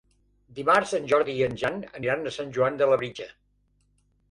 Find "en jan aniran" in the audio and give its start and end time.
1.49-2.25